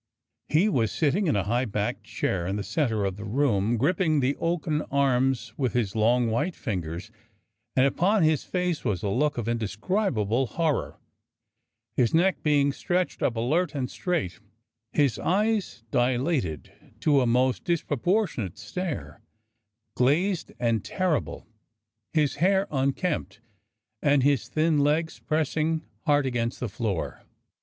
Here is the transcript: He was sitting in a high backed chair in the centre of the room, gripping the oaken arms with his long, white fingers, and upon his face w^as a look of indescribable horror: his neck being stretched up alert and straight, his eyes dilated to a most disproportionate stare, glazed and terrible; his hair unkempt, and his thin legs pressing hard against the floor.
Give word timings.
He 0.49 0.67
was 0.67 0.91
sitting 0.91 1.27
in 1.27 1.35
a 1.35 1.43
high 1.43 1.65
backed 1.65 2.05
chair 2.05 2.47
in 2.47 2.55
the 2.55 2.63
centre 2.63 3.05
of 3.05 3.17
the 3.17 3.23
room, 3.23 3.77
gripping 3.77 4.19
the 4.19 4.35
oaken 4.37 4.81
arms 4.89 5.53
with 5.57 5.73
his 5.73 5.95
long, 5.95 6.31
white 6.31 6.55
fingers, 6.55 7.11
and 7.75 7.85
upon 7.85 8.23
his 8.23 8.43
face 8.43 8.81
w^as 8.81 9.03
a 9.03 9.09
look 9.09 9.37
of 9.37 9.47
indescribable 9.47 10.47
horror: 10.47 10.97
his 11.95 12.15
neck 12.15 12.41
being 12.41 12.71
stretched 12.71 13.21
up 13.21 13.35
alert 13.35 13.75
and 13.75 13.91
straight, 13.91 14.39
his 14.91 15.19
eyes 15.19 15.83
dilated 15.91 16.71
to 17.01 17.21
a 17.21 17.27
most 17.27 17.63
disproportionate 17.63 18.57
stare, 18.57 19.21
glazed 19.93 20.51
and 20.59 20.83
terrible; 20.83 21.45
his 22.11 22.37
hair 22.37 22.65
unkempt, 22.71 23.39
and 24.01 24.23
his 24.23 24.47
thin 24.47 24.79
legs 24.79 25.19
pressing 25.19 25.83
hard 26.07 26.25
against 26.25 26.59
the 26.59 26.69
floor. 26.69 27.21